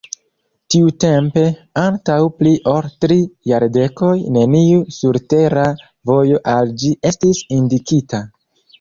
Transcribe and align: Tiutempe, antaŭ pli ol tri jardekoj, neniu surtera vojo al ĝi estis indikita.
Tiutempe, 0.75 1.43
antaŭ 1.81 2.15
pli 2.39 2.55
ol 2.73 2.89
tri 3.05 3.19
jardekoj, 3.53 4.15
neniu 4.41 4.83
surtera 4.99 5.69
vojo 6.15 6.45
al 6.59 6.77
ĝi 6.85 6.95
estis 7.15 7.49
indikita. 7.63 8.29